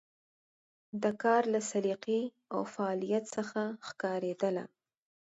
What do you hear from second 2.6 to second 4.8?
فعالیت څخه ښکارېدله.